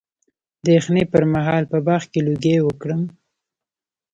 د 0.63 0.65
یخنۍ 0.77 1.03
پر 1.11 1.23
مهال 1.33 1.63
په 1.71 1.77
باغ 1.85 2.03
کې 2.11 2.19
لوګی 2.25 2.55
وکړم؟ 2.63 3.01